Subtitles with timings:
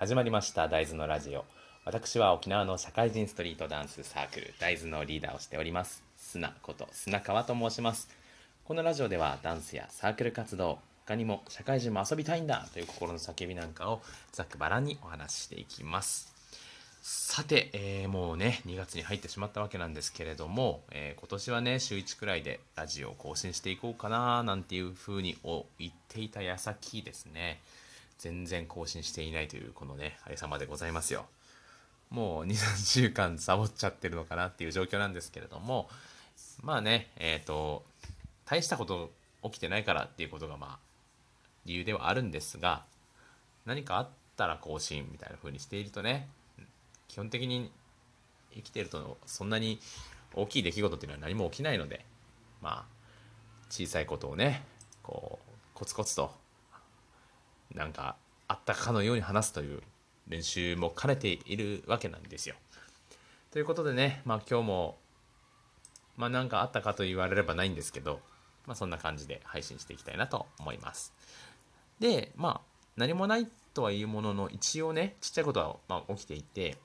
[0.00, 1.44] 始まりました大豆のラジオ。
[1.84, 8.08] 私は沖縄の社会人ストリートダンスサークル大豆のリーダーをしております砂こと砂川と申します。
[8.64, 14.00] このラジオではダンスやサークル活動他にも社会人も遊びたいんだという心の叫びなんかを
[14.32, 16.32] ざっくばらんにお話ししていきます。
[17.02, 25.36] さて、えー、もうね2月に入ってしまったわけなんですけれども、えー、今年はね週1くらいでラジオを更新していこうかななんていうふうに
[25.78, 27.60] 言っていた矢先ですね。
[28.20, 31.24] 全然更新していないというこのねありさまでございますよ。
[32.10, 35.88] もう23週間サボっちゃってるのかなっていう状況なんですけれども
[36.62, 37.82] まあねえっ、ー、と
[38.44, 39.10] 大したこと
[39.44, 40.78] 起きてないからっていうことがまあ
[41.64, 42.84] 理由ではあるんですが
[43.64, 46.28] 何かあったら更新みたいな風にしているとね
[47.08, 47.70] 基本的に
[48.54, 49.80] 生きてるとそんなに
[50.34, 52.04] 大きい出来事っていうのは何も起きないので
[52.60, 52.84] まあ
[53.70, 54.62] 小さいことをね
[55.02, 56.32] こうコツコツと
[57.74, 58.16] なんか
[58.48, 59.82] あったかのように話すという
[60.28, 62.54] 練習も兼ねているわけなんですよ。
[63.50, 64.98] ということでね、まあ今日も、
[66.16, 68.20] まあなんかあったかと言われればないんですけど、
[68.66, 71.12] まあそんな感じで配信していきたいなと思います。
[71.98, 76.76] で、まあ何もないとはいうものの、一応ね、ちっちゃいことはま起きていて、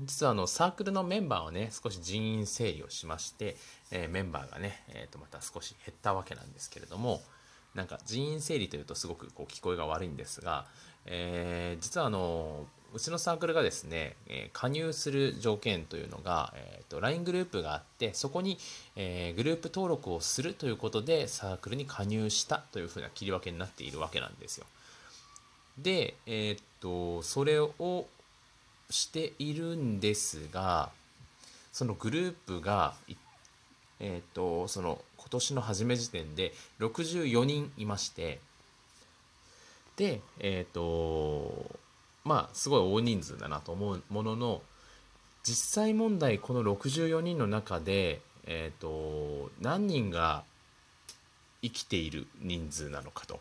[0.00, 3.56] 実はあのサークルのメンバーをね、少し人員整理をしまして、
[3.90, 7.20] えー、メンバーがね、えー、とまた少し減ったわけなんですけれども、
[7.74, 10.66] なんか人員整理というとすごくこう聞こえが悪いんですが、
[11.06, 18.58] えー、実はあのうちのサークルがですね、え加入する条件というのが、えーと、LINE グループがあってそこに、
[18.96, 24.66] えー、グループ登録をするということでサークルに加入したというふうな切り分けになっているわけなんですよ。
[25.78, 28.06] で、えっ、とそれを
[28.90, 30.90] しているんですが
[31.72, 32.92] そのグループが、
[34.00, 38.40] えっ、とその今年の初め時点で64人いまして
[39.96, 41.78] でえっ、ー、と
[42.24, 44.62] まあすごい大人数だなと思うものの
[45.42, 50.44] 実際問題この64人の中で、えーと、何人が
[51.62, 53.40] 生きている人数なのかと。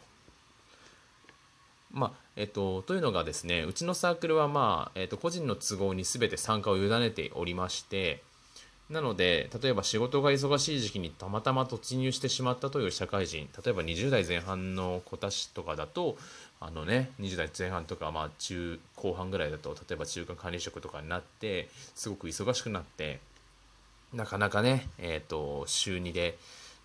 [1.92, 8.24] まあえっと、というのがですねうちのサークルは、まあえっと、個人の都合に全て参加を委ねておりまして
[8.92, 16.18] なので、例えば仕事が忙しい時期にたまたま突入してしまったという社会人、例えば20代前半の子たちとかだと、
[16.60, 23.22] あのね、20代前半とか、まあ中、後半ぐらいだと、例えば中間管理職とかになって、すごく忙しくなって、
[24.14, 26.38] なかなかね、えっ、ー、と、週2で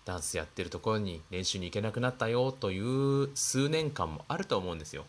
[0.05, 5.05] ダンスやってるところに練習に行けなくなったよという数年間もあると思うんですよ。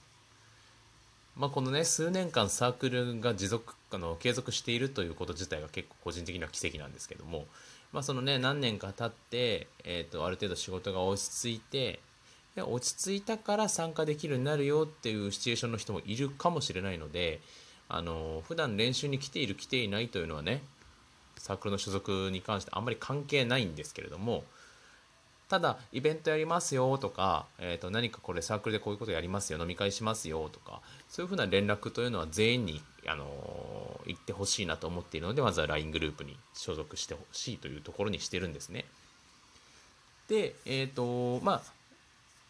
[1.38, 7.46] まあ、このね数年間サークルが持続あの継続しているということ自体が結構個人的には奇跡なんですけども、
[7.92, 12.00] まあ、そのね何年か経って、えーと、ある程度仕事が落ち着いて
[12.56, 17.40] で落ち着いたから参加できるようになるよっていうシチュエーションの人もいるかもしれないので
[17.88, 20.62] あの普段練習に来ている来ていないというのはね
[21.36, 24.42] サークルの所属に関してあんまり関係ないんですけれども
[25.48, 38.84] ただイベントやりますよとか、えー、と何かこれサークルでこういうことやりますよ飲み会しますよとかそういうふうな連絡というのは全員に、あのー、言ってほしいなと思っているのでまずは LINE グループに所属してほしいというところにしてるんですね。
[40.28, 41.62] で、えっ、ー、とまあ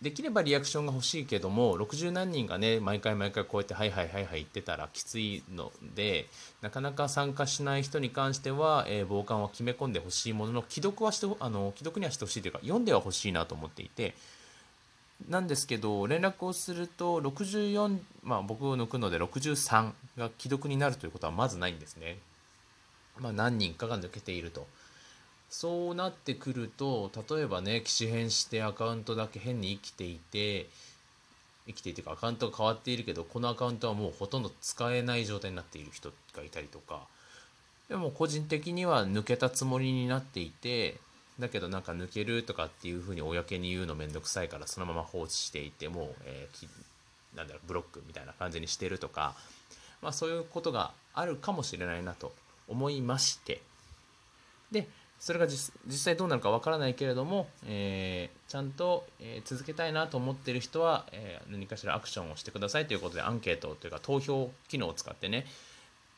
[0.00, 6.28] できればリアクションが欲しいけども60何人がね毎回毎回こうやって「はいはいはいはい」言ってたらきついので
[6.62, 14.14] なかなか参加しない人に関しては、えー、傍観は決め込んでほしいものの既読はしてあの既読にはしてほしいというか読んではほしいなと思っていて
[15.28, 22.18] なんですけど連絡をすると64まあ僕を抜くので63が既読になるということはまずないんですね。
[23.18, 24.68] まあ、何人かが抜けていると。
[25.50, 30.66] そうなってくると例えばね機種変してアカウントだけ変に生きていて
[31.66, 37.02] 生きていてかアカウントが変わっているけどこのアカウントはもうほとんど使えない状態になっている人がいたりとか
[37.88, 40.96] でも個人的には抜けたつもりになっていて
[41.38, 49.34] だけどなんか抜けるとかっていうふうに公に言うのめんどくさいからそのまま放置していてもう、えー、なんだろうブロックみたいな感じにしてるとか、
[50.02, 52.32] まあ、そういうことがあるかもしれないなと
[52.68, 53.60] 思いまして。
[54.70, 54.86] で
[55.18, 65.46] それが実際どうなるかわからないけれども、えー、ちゃんと、え、続けたいなと思っている人は、えー、何かしらアクションをしてくださいということでアンケートというか投票機能を使ってね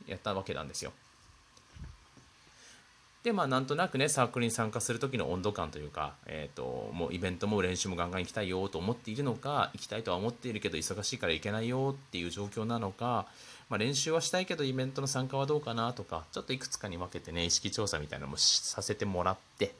[0.06, 0.92] やったわけなんですよ。
[3.22, 13.26] でまあなんとなくねサークルに参加する時の温度感というか、えーと、もうイベントも練習もガンガン行きたいよと思っているのか行きたいとは思っているけど忙しいから行けないよっていう状況なのか、
[13.70, 19.74] まあ、練習はしたいけどイベントの参加はどうかなとかちょっといくつかに分けてね意識調査みたいなのもさせてもらって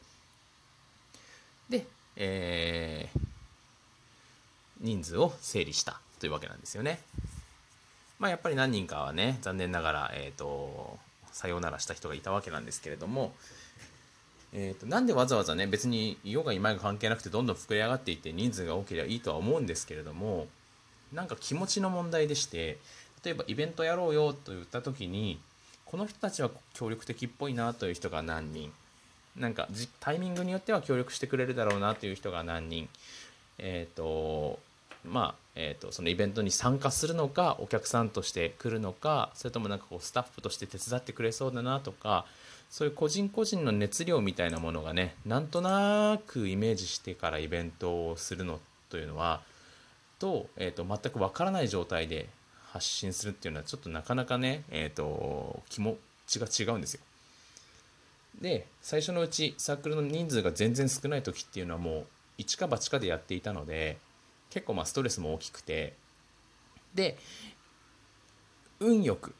[1.69, 1.84] で、
[2.16, 3.20] えー、
[4.81, 7.00] 人数を整理したというわけなんですよね。
[8.20, 10.98] まあやっぱり何人かはね残念ながら、えーと、
[11.32, 13.32] さようならした人がいたわけなんですけれども、
[14.52, 20.48] えーと、なんでわざわざね別にヨガ今が関係なくてどんどん膨れ上がっていって人数が多ければいいとは思うんですけれども
[21.14, 22.78] なんか気持ちの問題でして
[23.25, 25.40] 例えばイベントやろうよと言った時に
[25.84, 28.72] この人たちは協力的っぽいなという人が何人。
[29.37, 29.69] なんか
[30.00, 32.88] タイミングによっては協力してくれるだろうなという人が何人。
[33.58, 34.58] えっ、ー、と
[35.05, 42.25] まあえーと、そのイベントに参加するのかお客さんとして来るのかそれともなんかこうスタッフとして手伝ってくれそうだなとか
[42.70, 49.40] そういう個人個人の熱量みたいなものがねなんとなくイメージしてからイベントをするのというのは
[50.19, 52.28] と,、えーと、全く分からない状態で
[52.72, 55.96] 発信するっていうのはちょっとなかなかね、えーと気持
[56.26, 57.00] ちが違うんですよ。
[58.40, 62.06] で最初のうちサークルの人数が全然少ない時っていうのはもう
[62.38, 63.99] 一か八かでやっていたので
[64.50, 65.94] 結構まあストレスも大きくて
[66.94, 67.19] で
[68.78, 69.34] 運よく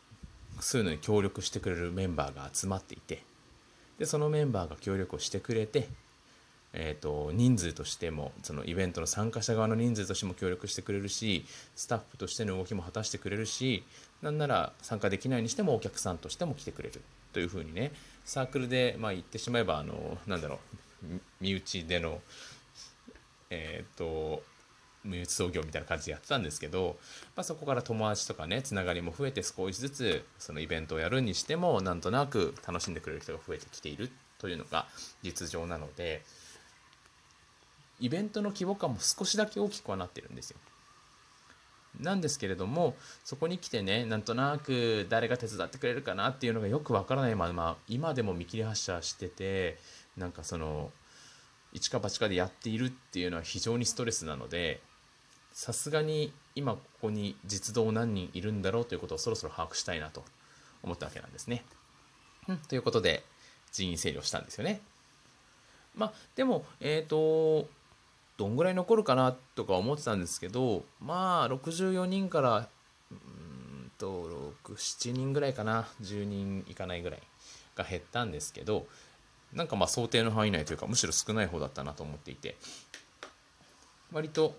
[0.61, 3.23] そういうのに協力してくれるメンバーが集まっていて
[3.99, 5.87] でそのメンバーが協力をしてくれて、
[6.73, 11.45] えーと、人数としてもそのイベントの参加者側の人数としても協力してくれるし
[11.75, 13.83] スタッフとしての動きも果たしてくれるし
[14.23, 17.01] なんなら参加できないにしてもお客さんとしても来てくれる。
[17.33, 17.93] というふうにね
[18.25, 20.59] サークルで、まあ、言ってしまえばあのなんだろ
[21.05, 22.21] う身内での
[23.51, 24.43] えっ、ー、と
[25.05, 26.99] 無輸送業みたいな感じでやってたんですけど、
[27.35, 34.87] まあ、そこから友達とかねつながりも増えて少しずつそのイベントをやるにしてもなんとなく楽しんでくれる人が増えてきているというのが
[35.23, 36.23] 実情なので
[38.01, 40.59] イベントの規模感も少しだけ大きくはなってるんですよ。
[41.99, 42.95] なんですけれども
[43.25, 49.77] そこに来てねなんとなく誰が手伝ってくれるかなっていうのがよくわからないまま今でも見切り発車してて
[50.17, 50.91] なんかその
[51.73, 54.81] 一か八かでやっているっていうのは非常にストレスなので
[55.53, 60.25] さすがに今ここに実動何人いるんだろうということをそろそろ把握したいなと
[60.83, 61.65] 思ったわけなんですね。
[62.49, 63.25] うん、ということで
[63.73, 64.81] 人員整理をしたんですよね。
[65.97, 67.69] まあでもえっ、ー、と
[68.41, 72.69] どんぐらい残るかなとか思ってたんですけどまあ64人から
[73.11, 75.87] うんと67人ぐらいかな。
[76.01, 77.21] 10人いかないぐらい
[77.77, 78.87] が減ったんですけど
[79.53, 82.57] なんかまあ想定の範囲内というかむしろ少ない方だったなと思っていて。
[84.11, 84.57] 割と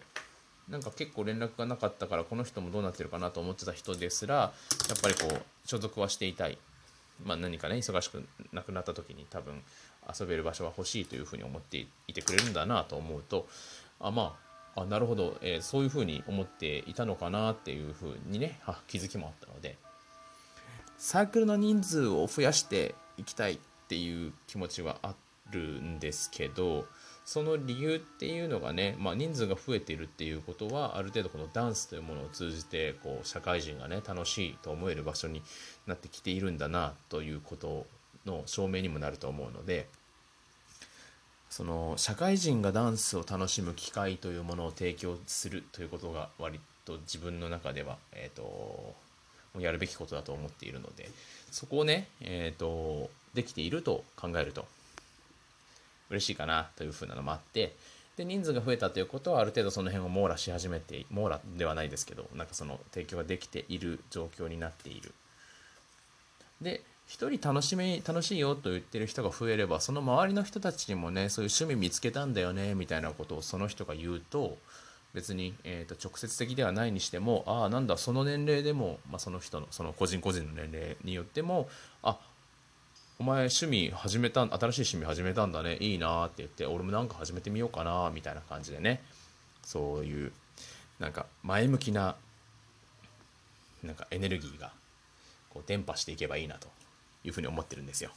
[0.69, 4.51] なんか結構連絡がなかったからこの人もどうなってるかなと思ってた人ですらや
[4.95, 6.57] っぱりこう所属はしていたい、
[7.23, 9.61] まあ、何かね忙しくなくなった時に多分
[10.19, 13.47] 遊べる場所は欲しいというふうに思っていてくれるんだなと思うと
[13.99, 14.37] あま
[14.75, 19.77] ああなるほど、えー、そういうふうに思っていたのかなっていうふうにね気づきもあったので
[20.97, 23.57] サークルの人数を増やしていきたいっ
[23.87, 26.85] ていう気持ちはあってるんですけど
[27.25, 35.41] その理由っていうのがね、まあ、人数が増えているっていうことはある程度このダンスというものを通じてこう社会人がね楽しいと思える場所に
[35.87, 37.85] なってきているんだなということ
[38.25, 39.87] の証明にもなると思うので
[41.49, 48.95] その社会人がダンスを楽しむ機会というものを提供するということが割と自分の中では、えーと、
[49.59, 51.09] やるべきことだと思っているので
[51.51, 54.65] そこをね、えーとできていると考えると
[56.11, 57.75] 嬉しいかなというふうなのもあって
[58.17, 65.13] で人数が増えたということはある程度その辺を網羅し始めて網羅ではないですけどなんかその提供ができている状況になっている。
[66.61, 74.57] で1人楽しみ楽しいよと言ってる人が増えればその周りの人たちにもねそういう趣味見つけたんだよねみたいなことをその人が言うと
[75.13, 81.67] 別に、えーと、直接的ではないにしてもああなんだその年齢でも、まあ、その人のその個人個人の年齢によっても
[82.01, 82.17] あ
[83.21, 84.57] お前趣味始めた新しい
[84.95, 85.77] 趣味始めたんだね。
[85.79, 88.99] いいなって言って俺もなんか始めてみようかなみたいな感じでね。
[89.61, 90.31] そういう
[90.97, 92.15] なんか前向きな
[93.83, 94.71] なんかエネルギーが
[95.51, 96.67] こう伝播していけばいいなと
[97.23, 98.09] いうふうに思ってるんですよ。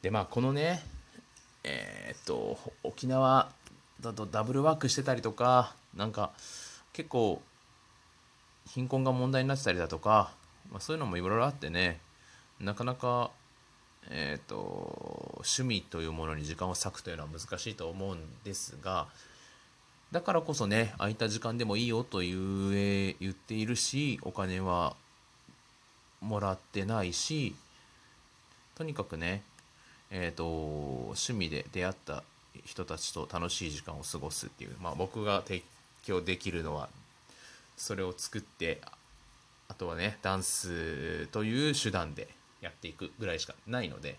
[0.00, 0.82] でまあこのね
[1.62, 3.50] えー、っと沖縄
[4.00, 6.32] だとダブルワークしてたりとかなんか
[6.94, 7.42] 結構
[8.66, 10.32] 貧困が問題になってたりだとか、
[10.70, 12.00] まあ、そういうのもいろいろあってね
[12.60, 13.30] なかなか
[14.10, 19.06] えーと、趣味というものに時間を割くというのは難しいと思うんですが
[20.12, 24.96] だからこそね空いた時間でもいいよと言え言っているしお金は
[26.22, 27.54] もらってないし
[28.74, 29.42] とにかくね
[30.10, 32.22] えーと、趣味で出会った
[32.64, 35.62] 人たちと楽しい時間を過ごすっていう、まあ、僕が提
[36.04, 36.88] 供できるのは
[37.76, 38.80] それを作って
[39.68, 42.28] あとはねダンスという手段で
[42.60, 44.16] やっていくぐらいしかないので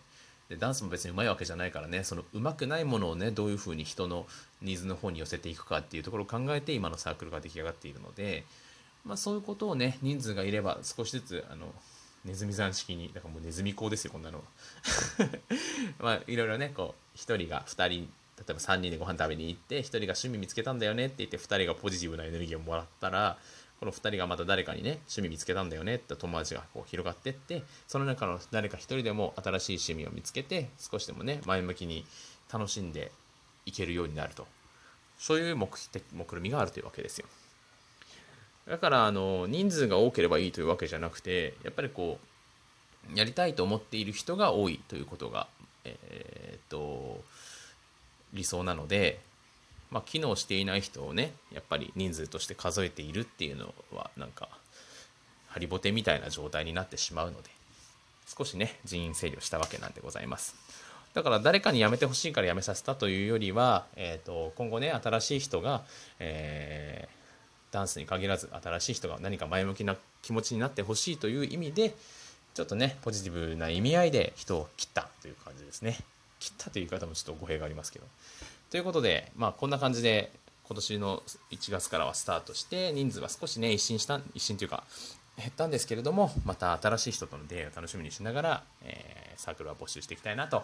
[0.50, 4.26] でダンスも別にうまいわけじゃないからねそのうまくないものをねどういうふうに人の
[4.62, 8.44] ニーズの方に寄せていくかっていうところを考えて今のサークルが出来上がっているので
[9.06, 11.68] まあ、そういうことをね人数がいれば少しずつあの
[12.26, 14.44] ネズミ算式にだからもうネズミ講ですよこんなの
[16.00, 23.38] まあいろいろねこう1人が2人例えば3人でご飯食べに行って1人が趣味見つけたんだよねって言って2人がポジティブなエネルギーをもらったら
[23.80, 32.06] この2人がまた誰かにね趣味見つけたんだよねって友達がこう広がってってその中の誰か1人でも新しい趣味を見つけて少しでもね前向きに
[32.52, 33.12] 楽しんで
[33.66, 34.48] いけるようになると。
[35.20, 37.28] そういう目的目論みがあるというわけですよ。
[38.66, 42.20] だからあの人数が多ければいいというわけじゃなくてやっぱりこ
[43.14, 45.48] うやりたいと思っている人が多いということが
[45.84, 47.22] えー、っと
[48.34, 49.20] 理想なので
[49.92, 54.48] まあ、機能していない人をねやっぱり人数として数えているっていうのはなんか
[55.48, 57.50] ハリボテみたいな状態になってしまうので
[58.28, 60.56] 少しね人員整理をしたわけなんでございます。
[61.16, 65.84] だから誰かに辞めてほしいから辞めさせたというよりは、えーと、今後ね新しい人が、
[66.20, 71.96] えー、ダンスに限らず新しい人が何か前向きな気持ちになってほしいという意味で
[72.54, 75.98] ちょっとねポジティブな意味合いで人を切ったという感じですね。
[76.40, 78.06] 切ったという言い方もちょっと語弊がありますけど。
[78.70, 80.32] ということで、まあ、こんな感じで
[80.68, 84.84] 今年の1月からはスタートして人数は少しね一新した一新というか
[85.38, 90.64] 減ったんですけれどもまた新しい人との出会いを楽しみにしながら、えー、サークルは募集していきたいなと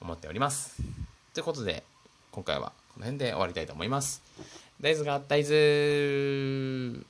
[0.00, 0.76] 思っております。
[1.34, 1.82] ということで
[2.32, 4.22] 今回はこの辺で終わりたいと思います。
[4.80, 7.04] 大豆が大豆